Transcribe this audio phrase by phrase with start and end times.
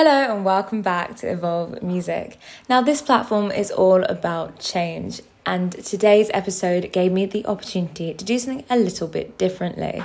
[0.00, 2.38] Hello and welcome back to Evolve Music.
[2.68, 8.24] Now, this platform is all about change, and today's episode gave me the opportunity to
[8.24, 10.04] do something a little bit differently.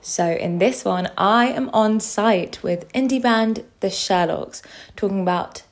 [0.00, 4.62] So, in this one, I am on site with indie band The Sherlocks,
[4.94, 5.64] talking about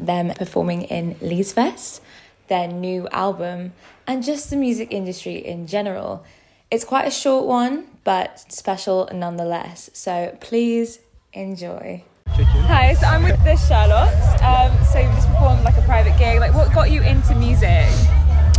[0.00, 2.02] them performing in Leeds Fest,
[2.48, 3.72] their new album,
[4.04, 6.24] and just the music industry in general.
[6.72, 9.90] It's quite a short one, but special nonetheless.
[9.92, 10.98] So, please
[11.32, 12.02] enjoy.
[12.34, 14.42] Hi, so I'm with the Sherlocks.
[14.42, 16.40] Um, so you just performed like a private gig.
[16.40, 17.88] Like, what got you into music?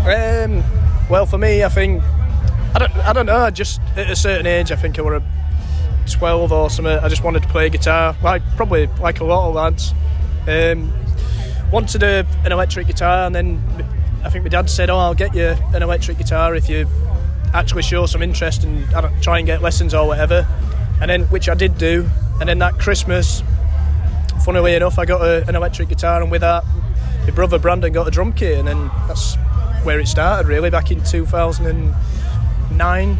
[0.01, 0.63] Um,
[1.09, 2.03] well, for me, I think
[2.75, 3.49] I don't, I don't know.
[3.49, 5.23] Just at a certain age, I think I were
[6.07, 6.99] 12 or something.
[6.99, 9.93] I just wanted to play guitar, like probably like a lot of lads.
[10.47, 10.93] Um,
[11.71, 13.59] wanted a, an electric guitar, and then
[14.23, 16.87] I think my dad said, "Oh, I'll get you an electric guitar if you
[17.55, 20.47] actually show some interest and I don't, try and get lessons or whatever."
[21.01, 22.07] And then, which I did do.
[22.39, 23.41] And then that Christmas,
[24.43, 26.63] funnily enough, I got a, an electric guitar, and with that,
[27.23, 29.37] my brother Brandon got a drum kit, and then that's
[29.83, 33.17] where it started really back in 2009.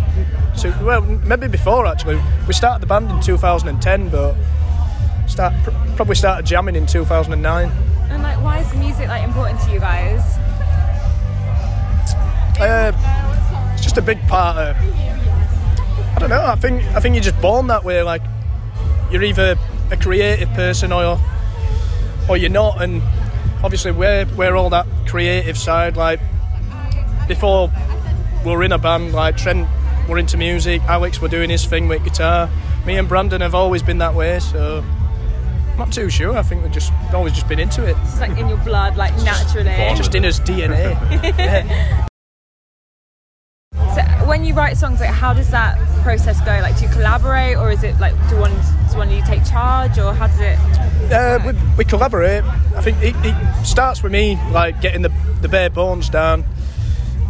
[0.57, 2.21] Two, well, maybe before actually.
[2.47, 4.35] We started the band in 2010, but
[5.27, 5.53] start
[5.95, 7.71] probably started jamming in 2009.
[8.09, 10.21] And like, why is music like important to you guys?
[12.59, 12.91] Uh,
[13.73, 14.75] it's just a big part of.
[14.77, 16.45] I don't know.
[16.45, 18.03] I think I think you're just born that way.
[18.03, 18.21] Like
[19.11, 19.57] you're either
[19.91, 21.19] a creative person or
[22.29, 22.81] or you're not.
[22.81, 23.01] And
[23.63, 25.97] obviously, we're we're all that creative side.
[25.97, 26.19] Like
[27.27, 27.71] before,
[28.45, 29.13] we're in a band.
[29.13, 29.67] Like Trent,
[30.07, 30.81] we're into music.
[30.83, 32.49] Alex, we're doing his thing with guitar.
[32.85, 34.39] Me and Brandon have always been that way.
[34.39, 34.83] So.
[35.73, 36.37] I'm not too sure.
[36.37, 37.97] I think we've just always just been into it.
[38.03, 39.73] It's like in your blood, like naturally.
[39.95, 40.91] Just in his DNA.
[41.39, 42.02] yeah.
[44.27, 46.51] When you write songs, like how does that process go?
[46.61, 49.45] Like, do you collaborate, or is it like do one does one of you take
[49.45, 50.57] charge, or how does it?
[51.11, 52.43] Uh, we, we collaborate.
[52.75, 56.45] I think it, it starts with me like getting the the bare bones down,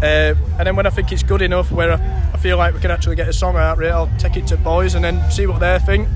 [0.01, 2.79] uh, and then when I think it's good enough, where I, I feel like we
[2.79, 5.47] can actually get a song out it, I'll take it to boys and then see
[5.47, 6.07] what they think.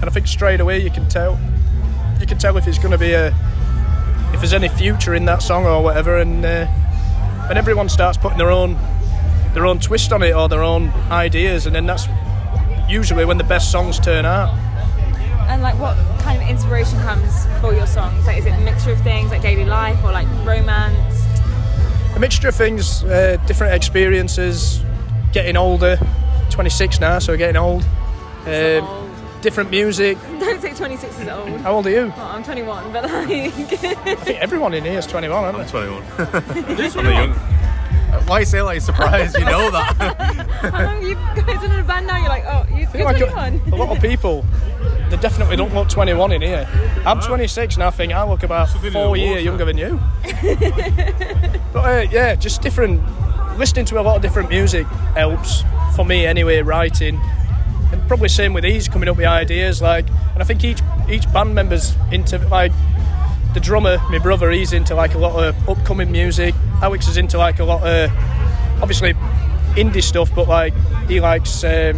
[0.00, 1.40] And I think straight away you can tell,
[2.20, 3.28] you can tell if it's going to be a,
[4.32, 6.66] if there's any future in that song or whatever, and uh,
[7.48, 8.78] and everyone starts putting their own
[9.54, 12.06] their own twist on it or their own ideas, and then that's
[12.88, 14.54] usually when the best songs turn out.
[15.48, 18.26] And like, what kind of inspiration comes for your songs?
[18.26, 21.24] Like, is it a mixture of things like daily life or like romance?
[22.14, 24.82] A mixture of things, uh, different experiences,
[25.32, 25.98] getting older.
[26.50, 27.84] 26 now, so getting old.
[28.44, 29.10] So Um, old.
[29.42, 30.18] different music.
[30.40, 31.60] Don't say 26 is old.
[31.60, 32.12] How old are you?
[32.16, 33.50] Well, I'm 21, but like, I
[34.16, 35.70] think everyone in here is 21, aren't I'm they?
[35.70, 36.76] 21.
[36.76, 37.34] This one young.
[38.28, 39.38] Why say like surprised?
[39.38, 39.96] You know that.
[40.60, 42.18] how you guys in a band now?
[42.18, 43.62] You're like, oh, you, you're like 21.
[43.72, 44.44] a, a lot of people,
[45.08, 46.68] they definitely don't look 21 in here.
[47.06, 49.98] I'm 26 and I think I look about Something four the years younger than you.
[51.72, 53.02] but uh, yeah, just different.
[53.56, 55.64] Listening to a lot of different music helps
[55.96, 56.60] for me anyway.
[56.60, 57.18] Writing,
[57.92, 59.80] and probably same with these coming up with ideas.
[59.80, 62.72] Like, and I think each each band member's into like
[63.58, 66.54] the drummer, my brother, he's into like a lot of upcoming music.
[66.80, 68.08] Alex is into like a lot of
[68.80, 69.14] obviously
[69.74, 70.72] indie stuff, but like
[71.08, 71.96] he likes um,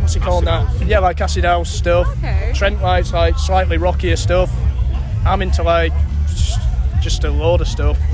[0.00, 0.82] what's he calling that?
[0.84, 2.06] Yeah, like acid house stuff.
[2.18, 2.52] Okay.
[2.54, 4.50] Trent likes like slightly rockier stuff.
[5.24, 5.92] I'm into like
[7.00, 7.98] just, a load of stuff.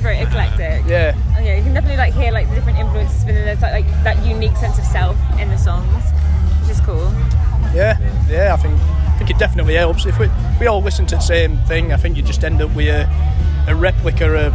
[0.00, 0.86] Very eclectic.
[0.86, 3.60] Yeah, Oh, yeah, you can definitely like hear like the different influences, but then there's
[3.60, 6.02] like, like that unique sense of self in the songs,
[6.62, 7.12] which is cool.
[7.74, 7.98] yeah,
[8.30, 8.54] yeah.
[8.54, 8.80] I think
[9.18, 10.30] think it definitely helps if we
[10.60, 11.92] we all listen to the same thing.
[11.92, 13.08] I think you just end up with a,
[13.68, 14.54] a replica of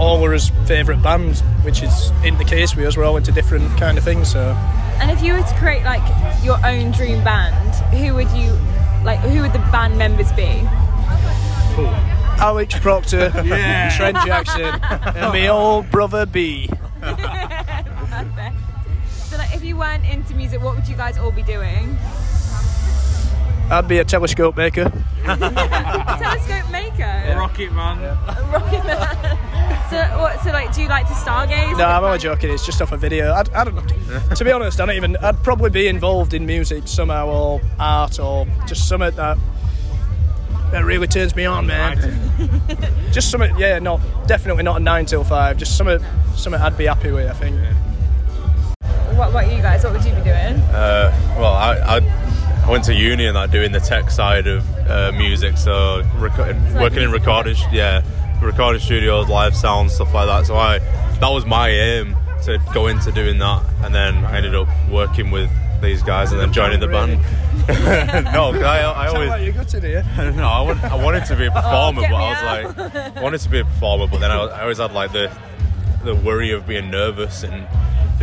[0.00, 2.96] all of us favourite bands, which is in the case with us.
[2.96, 4.32] We're all into different kind of things.
[4.32, 4.52] So.
[5.00, 6.02] And if you were to create like
[6.44, 8.52] your own dream band, who would you
[9.04, 9.20] like?
[9.20, 10.62] Who would the band members be?
[12.38, 13.96] Alex Proctor, Yeah.
[13.96, 14.62] Trent Jackson,
[15.16, 16.68] and my old brother B.
[17.00, 18.56] Perfect.
[19.08, 21.96] So like, if you weren't into music, what would you guys all be doing?
[23.72, 24.92] I'd be a telescope maker.
[25.24, 27.34] Telescope maker.
[27.38, 28.18] Rocket man.
[28.52, 29.38] Rocket Man.
[29.88, 30.38] So what?
[30.42, 31.78] So like, do you like to stargaze?
[31.78, 32.50] No, I'm only joking.
[32.50, 33.32] It's just off a video.
[33.32, 34.36] I, I don't.
[34.36, 35.16] To be honest, I don't even.
[35.16, 39.38] I'd probably be involved in music somehow, or art, or just something that
[40.70, 41.96] that really turns me on, man.
[43.10, 43.56] just something.
[43.58, 45.56] Yeah, not definitely not a nine till five.
[45.56, 45.98] Just something.
[46.36, 47.30] Something I'd be happy with.
[47.30, 47.56] I think.
[49.16, 49.82] What, what you guys?
[49.84, 50.60] What would you be doing?
[50.72, 52.21] Uh, well, I, I I
[52.72, 57.02] went to uni and like doing the tech side of uh, music, so reco- working
[57.02, 58.02] in recording, yeah,
[58.40, 60.46] recording studios, live sound, stuff like that.
[60.46, 60.78] So I
[61.20, 65.30] that was my aim to go into doing that, and then I ended up working
[65.30, 65.50] with
[65.82, 67.20] these guys and then joining the band.
[68.32, 70.02] no, I, I always like you're gutted here.
[70.34, 73.40] no, I, I wanted to be a performer, get but I was like, I wanted
[73.42, 75.30] to be a performer, but then I, I always had like the
[76.04, 77.68] the worry of being nervous and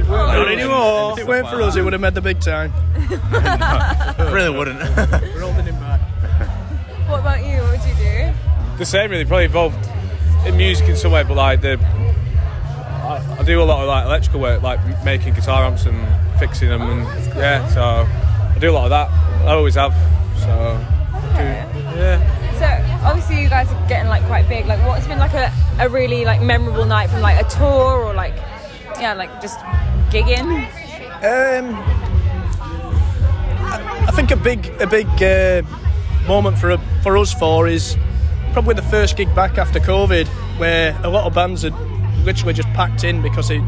[0.08, 1.14] Oh, anymore.
[1.14, 2.72] If it weren't for like us, it would have made the big time.
[4.34, 4.80] really wouldn't.
[4.80, 6.02] We're holding him back.
[7.10, 7.58] What about you?
[7.58, 8.34] What would you do?
[8.78, 9.90] the same really probably involved
[10.46, 14.06] in music in some way but like the I, I do a lot of like
[14.06, 15.98] electrical work like making guitar amps and
[16.40, 19.10] fixing them oh, and yeah so I do a lot of that
[19.46, 19.94] I always have
[20.38, 20.50] so
[21.34, 21.66] Okay.
[21.98, 22.20] yeah
[22.58, 24.66] So obviously you guys are getting like quite big.
[24.66, 28.14] Like what's been like a, a really like memorable night from like a tour or
[28.14, 28.36] like
[29.02, 29.60] yeah like just
[30.10, 30.66] gigging?
[31.22, 31.76] Um,
[33.62, 35.62] I, I think a big a big uh,
[36.28, 37.98] moment for for us four is
[38.54, 40.28] probably the first gig back after COVID,
[40.58, 41.74] where a lot of bands had
[42.26, 43.62] literally just packed in because it,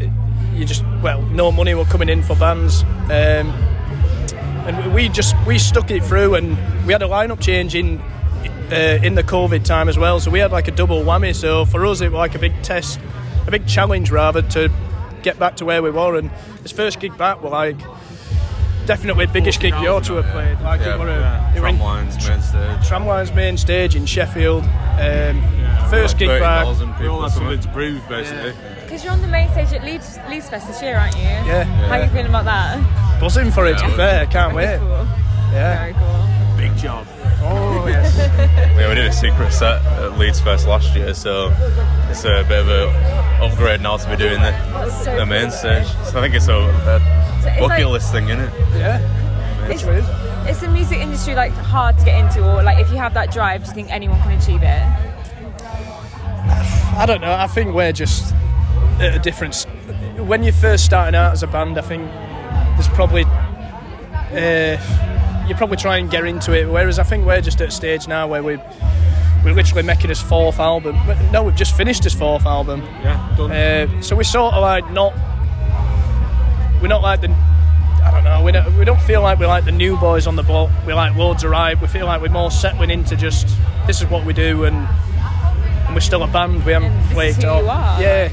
[0.00, 0.10] it
[0.54, 2.82] you just well no money were coming in for bands.
[3.04, 3.50] Um,
[4.64, 8.00] and we just we stuck it through, and we had a lineup change in
[8.72, 10.18] uh, in the COVID time as well.
[10.20, 11.34] So we had like a double whammy.
[11.34, 13.00] So for us, it was like a big test,
[13.46, 14.70] a big challenge rather to
[15.22, 16.16] get back to where we were.
[16.16, 16.30] And
[16.62, 17.76] this first gig back were like
[18.86, 20.60] definitely the biggest gig you ought to have played.
[20.60, 22.88] Like it were a, it were in Tramlines, main stage.
[22.88, 24.64] Tramline's main stage in Sheffield.
[24.64, 25.42] Um,
[25.90, 26.66] first gig back.
[26.66, 27.22] 30,000 we all people.
[27.22, 27.68] have something something.
[27.68, 28.52] to prove basically
[28.82, 31.22] Because you're on the main stage at Leeds, Leeds Fest this year, aren't you?
[31.22, 33.20] Yeah, How are you feeling about that?
[33.20, 33.78] buzzing for it.
[33.78, 34.78] To be fair, can't wait.
[34.78, 34.88] Cool.
[35.52, 35.78] Yeah.
[35.78, 36.56] Very cool.
[36.56, 37.06] big job
[37.44, 38.16] Oh yes.
[38.16, 41.52] Yeah, we did a secret set at Leeds Fest last year, so
[42.08, 45.50] it's a bit of a upgrade now to be doing the, so the main cool.
[45.50, 45.86] stage.
[45.86, 48.52] So I think it's a, a So it's bucket like- list thing, isn't it?
[48.74, 49.00] yeah.
[49.68, 50.00] It's, Literally
[50.48, 50.56] is.
[50.56, 53.30] is the music industry like hard to get into, or like if you have that
[53.32, 54.82] drive, do you think anyone can achieve it?
[56.98, 57.32] I don't know.
[57.32, 58.34] I think we're just
[59.00, 59.64] at a difference.
[60.16, 62.04] When you're first starting out as a band, I think
[62.74, 64.78] there's probably uh,
[65.48, 66.68] you probably try and get into it.
[66.70, 68.56] Whereas I think we're just at a stage now where we
[69.44, 70.96] we're literally making his fourth album.
[71.32, 72.80] No, we've just finished his fourth album.
[73.02, 75.12] yeah done Uh, so we're sort of like not.
[76.80, 77.28] We're not like the.
[78.04, 78.42] I don't know.
[78.42, 80.70] We don't, we don't feel like we're like the new boys on the block.
[80.84, 81.80] We're like loads of right.
[81.80, 83.46] We feel like we're more settling into just
[83.86, 86.64] this is what we do and and we're still a band.
[86.64, 87.62] We haven't And this flaked off.
[87.68, 88.02] are.
[88.02, 88.28] Yeah.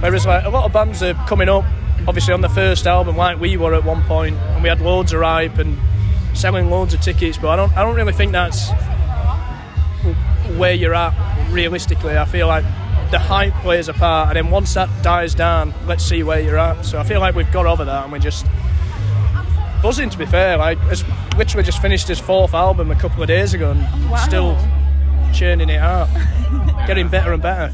[0.00, 1.64] Whereas like a lot of bands are coming up,
[2.06, 5.12] obviously on the first album, like we were at one point, and we had loads
[5.14, 5.78] of hype and
[6.36, 7.38] selling loads of tickets.
[7.38, 8.68] But I don't, I don't really think that's
[10.58, 11.14] where you're at
[11.52, 12.16] realistically.
[12.18, 12.64] I feel like
[13.10, 16.58] the hype plays a part, and then once that dies down, let's see where you're
[16.58, 16.84] at.
[16.84, 18.44] So I feel like we've got over that, and we're just
[19.82, 20.10] buzzing.
[20.10, 21.04] To be fair, like it's
[21.36, 24.16] literally just finished his fourth album a couple of days ago, and Wow.
[24.16, 24.58] still
[25.32, 26.08] churning it out,
[26.86, 27.72] getting better and better.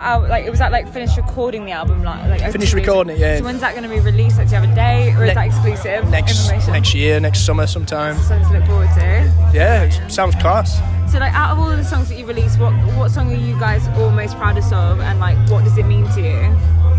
[0.00, 2.02] Oh, like it was that like finished recording the album?
[2.02, 3.38] Like, like Finished recording it, yeah.
[3.38, 4.36] So when's that going to be released?
[4.36, 7.66] Like, do you have a date, or is that exclusive Next next year, next summer,
[7.66, 8.16] sometime.
[8.18, 9.50] Something to look forward to.
[9.54, 10.78] Yeah, it sounds class.
[11.14, 13.36] So, like, out of all of the songs that you released, what what song are
[13.36, 16.40] you guys all most proudest of, and like, what does it mean to you?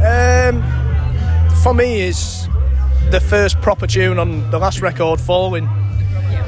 [0.08, 0.64] Um,
[1.62, 2.48] for me, is
[3.12, 5.68] the first proper tune on the last record, "Falling,"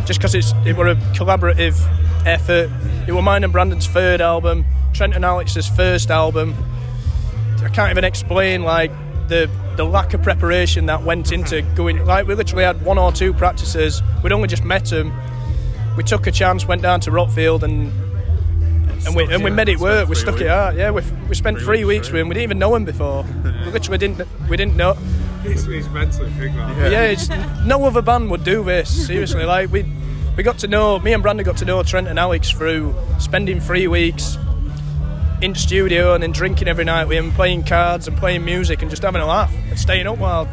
[0.05, 1.77] just because it's it were a collaborative
[2.25, 2.71] effort.
[3.05, 6.55] It were mine and Brandon's third album, Trent and Alex's first album.
[7.61, 8.91] I can't even explain like
[9.27, 12.05] the the lack of preparation that went into going.
[12.05, 14.01] Like we literally had one or two practices.
[14.23, 15.11] We'd only just met them.
[15.97, 17.91] We took a chance, went down to Rockfield, and
[19.05, 20.07] and we and we made it work.
[20.07, 20.75] We stuck three it out.
[20.75, 22.27] Yeah, we we spent Three three weeks, weeks with him.
[22.29, 23.23] We didn't even know him before.
[23.65, 24.25] We literally didn't.
[24.49, 24.95] We didn't know.
[25.43, 27.27] it's, it's mentally big man Yeah, it's,
[27.65, 29.07] no other band would do this.
[29.07, 29.83] Seriously, like we
[30.37, 33.59] we got to know me and Brandon got to know Trent and Alex through spending
[33.59, 34.37] three weeks
[35.41, 38.81] in the studio and then drinking every night with him, playing cards and playing music
[38.81, 40.45] and just having a laugh and staying up while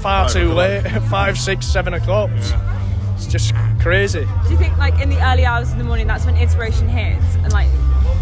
[0.00, 0.56] far Five too o'clock.
[0.84, 2.30] late, five, six, seven o'clock.
[3.24, 4.26] It's just crazy.
[4.44, 7.34] Do you think, like, in the early hours of the morning, that's when inspiration hits,
[7.36, 7.68] and like,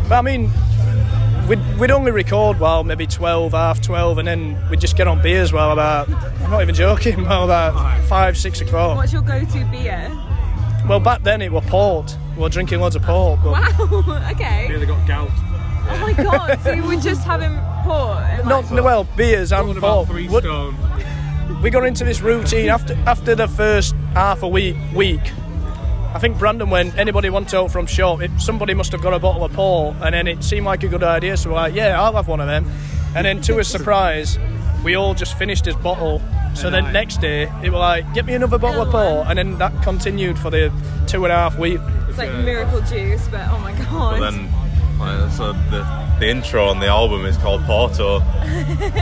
[0.09, 0.51] But I mean,
[1.49, 5.23] we'd, we'd only record while maybe 12, half 12, and then we'd just get on
[5.23, 8.97] beers while about, I'm not even joking, while about 5, 6 o'clock.
[8.97, 10.11] what's your go-to beer?
[10.89, 12.17] Well, back then it was port.
[12.37, 13.41] We were drinking loads of port.
[13.43, 14.29] But Wow.
[14.33, 14.67] okay.
[14.69, 15.31] nearly got gout
[15.93, 16.59] Oh my god.
[16.63, 18.19] So you were just having port.
[18.19, 20.09] and, Not, like, well, beers and Talking about port.
[20.09, 20.77] three Would- stone
[21.63, 24.77] we got into this routine after after the first half a week.
[24.95, 25.21] Week,
[26.15, 26.97] I think Brandon went.
[26.97, 28.21] Anybody want out from shop?
[28.23, 30.89] It, somebody must have got a bottle of port, and then it seemed like a
[30.89, 31.37] good idea.
[31.37, 32.67] So we're like, yeah, I'll have one of them.
[33.15, 34.39] And then to his surprise,
[34.85, 36.21] we all just finished his bottle.
[36.55, 36.93] So then Nice.
[36.93, 39.83] next day, it was like, get me another bottle of Another port, and then that
[39.83, 40.73] continued for the
[41.07, 41.81] two and a half week.
[42.09, 44.19] It's like miracle juice, but oh my god.
[44.19, 44.49] But then
[45.01, 45.83] Like, so the,
[46.21, 48.21] the intro on the album is called Porto.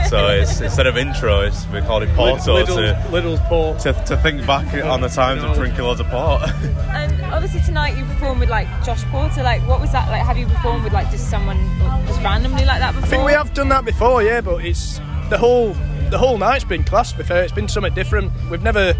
[0.09, 3.79] so it's instead of intro, it's, we called it Porto Lidl, to, Lidl's Port.
[3.79, 6.49] to to think back on the times of drinking loads of port.
[6.89, 9.43] And obviously tonight you performed with like Josh Porter.
[9.43, 10.25] Like, what was that like?
[10.25, 11.57] Have you performed with like just someone
[12.07, 13.05] just randomly like that before?
[13.05, 15.75] I think we have done that before, yeah, but it's the whole
[16.09, 17.43] the whole night's been classed with her.
[17.43, 18.31] It's been something different.
[18.49, 18.95] We've never,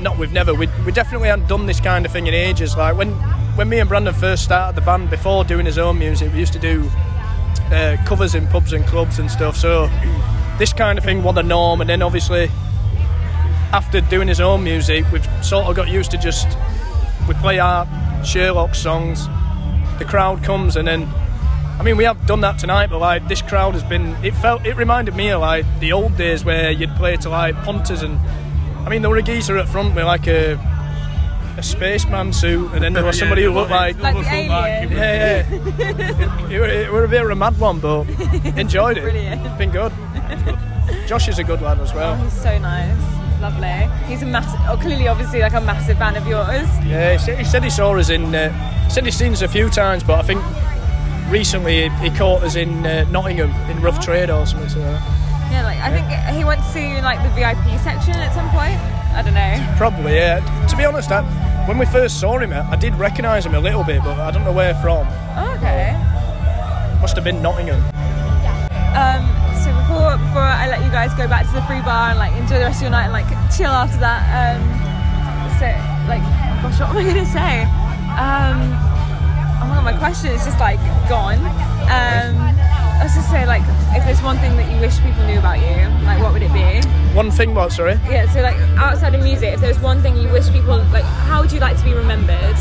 [0.00, 2.76] not we've never, we, we definitely hadn't done this kind of thing in ages.
[2.76, 3.12] Like when
[3.56, 6.52] when me and Brandon first started the band, before doing his own music, we used
[6.52, 6.90] to do
[7.72, 9.56] uh, covers in pubs and clubs and stuff.
[9.56, 9.88] So
[10.58, 12.50] this kind of thing was the norm, and then obviously
[13.72, 16.46] after doing his own music, we've sort of got used to just
[17.26, 17.86] we play our
[18.24, 19.26] Sherlock songs,
[19.98, 21.08] the crowd comes, and then
[21.78, 24.66] I mean we have done that tonight, but like this crowd has been it felt
[24.66, 28.18] it reminded me of like the old days where you'd play to like punters and
[28.86, 30.75] I mean there were a geezer at front with like a
[31.56, 34.90] a spaceman suit, and then there was somebody who looked like Like the alien.
[34.92, 36.48] yeah, yeah.
[36.50, 38.02] it, were, it were a bit of a mad one, but
[38.56, 39.02] enjoyed it.
[39.02, 39.44] Brilliant.
[39.46, 39.92] It's been good.
[41.06, 42.14] Josh is a good lad as well.
[42.16, 43.40] He's so nice.
[43.40, 43.88] Lovely.
[44.06, 46.68] He's a massive, oh, clearly, obviously, like a massive fan of yours.
[46.86, 48.34] Yeah, he said he, said he saw us in.
[48.34, 48.50] Uh,
[48.84, 50.42] he said he's seen us a few times, but I think
[51.30, 54.68] recently he, he caught us in uh, Nottingham in rough trade or something.
[54.70, 58.76] So Yeah, like I think he went to like the VIP section at some point.
[59.16, 59.56] I don't know.
[59.78, 60.44] probably, yeah.
[60.68, 61.24] To be honest, I,
[61.64, 64.44] when we first saw him, I, did recognise him a little bit, but I don't
[64.44, 65.08] know where from.
[65.40, 65.96] Oh, okay.
[67.00, 67.80] Must have been Nottingham.
[68.92, 69.24] Um,
[69.60, 72.32] so before before I let you guys go back to the free bar and like
[72.36, 74.60] enjoy the rest of your night and like chill after that, um,
[75.60, 75.68] so
[76.08, 76.24] like,
[76.60, 77.64] gosh, what am I gonna say?
[78.16, 78.56] Um,
[79.60, 81.40] oh my god, my question is just like gone.
[81.88, 82.55] Um,
[82.98, 83.62] I was just say like,
[83.96, 86.52] if there's one thing that you wish people knew about you, like, what would it
[86.52, 86.80] be?
[87.14, 87.72] One thing, what?
[87.72, 87.92] Sorry.
[88.08, 91.42] Yeah, so like outside of music, if there's one thing you wish people like, how
[91.42, 92.56] would you like to be remembered?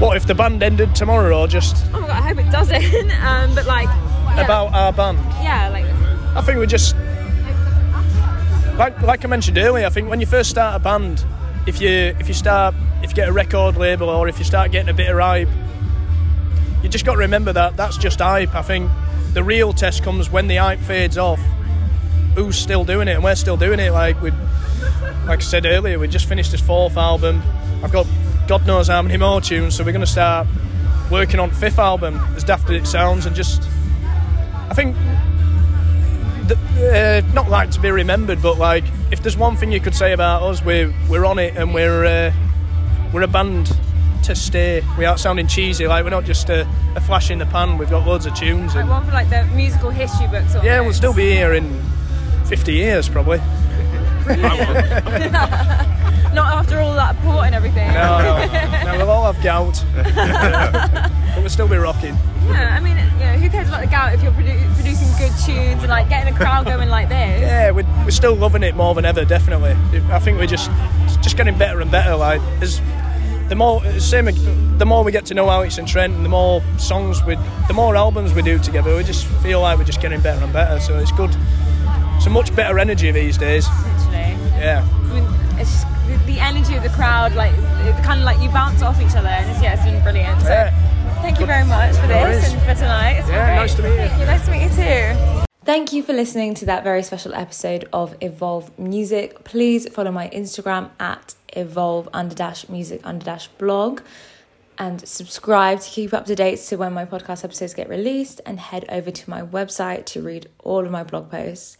[0.00, 3.10] What if the band ended tomorrow, or just Oh my god, I hope it doesn't.
[3.22, 5.18] um, but like, yeah, about our band?
[5.42, 5.86] yeah, like,
[6.36, 6.96] I think we just
[8.78, 9.86] like like I mentioned earlier.
[9.86, 11.24] I think when you first start a band,
[11.66, 14.70] if you if you start if you get a record label or if you start
[14.72, 15.48] getting a bit of hype,
[16.82, 18.54] you just got to remember that that's just hype.
[18.54, 18.90] I think
[19.32, 21.40] the real test comes when the hype fades off.
[22.34, 23.92] Who's still doing it, and we're still doing it.
[23.92, 24.30] Like we,
[25.26, 27.42] like I said earlier, we just finished this fourth album.
[27.82, 28.06] I've got
[28.48, 30.46] God knows how many more tunes, so we're going to start
[31.10, 32.16] working on fifth album.
[32.34, 33.62] As daft as it sounds, and just
[34.70, 34.96] I think
[36.48, 39.94] the, uh, not like to be remembered, but like if there's one thing you could
[39.94, 42.32] say about us, we're we're on it and we're uh,
[43.12, 43.76] we're a band
[44.24, 44.82] to stay.
[44.98, 47.78] We aren't sounding cheesy, like we're not just a, a flash in the pan.
[47.78, 50.54] We've got loads of tunes, like and one for like the musical history books.
[50.62, 51.82] yeah, we'll still be here in
[52.46, 53.38] 50 years probably.
[56.32, 57.88] Not after all that port and everything.
[57.88, 62.16] No, no, no we'll all have gout, but we'll still be rocking.
[62.46, 65.32] Yeah, I mean, you know, who cares about the gout if you're produ- producing good
[65.44, 67.40] tunes and like getting a crowd going like this?
[67.40, 69.24] Yeah, we're, we're still loving it more than ever.
[69.24, 69.72] Definitely,
[70.10, 70.70] I think we're just
[71.22, 72.16] just getting better and better.
[72.16, 72.80] Like as
[73.52, 74.24] the more same,
[74.78, 77.34] the more we get to know Alex and Trent, and the more songs we,
[77.68, 80.50] the more albums we do together, we just feel like we're just getting better and
[80.54, 80.80] better.
[80.80, 81.36] So it's good.
[82.16, 83.68] It's a much better energy these days.
[83.68, 84.38] Literally.
[84.58, 84.88] Yeah.
[84.90, 88.48] I mean, it's the, the energy of the crowd, like it kind of like you
[88.48, 90.40] bounce off each other, and it's, yeah, it's been brilliant.
[90.40, 90.70] So Yeah.
[91.20, 92.52] thank you very much for this worries.
[92.54, 93.12] and for tonight.
[93.18, 93.56] It's Yeah, great.
[93.56, 93.96] nice to meet you.
[94.08, 94.26] Thank you.
[94.26, 95.44] Nice to meet you too.
[95.66, 99.44] Thank you for listening to that very special episode of Evolve Music.
[99.44, 104.00] Please follow my Instagram at evolve under dash music under dash blog
[104.78, 108.58] and subscribe to keep up to date to when my podcast episodes get released and
[108.58, 111.76] head over to my website to read all of my blog posts.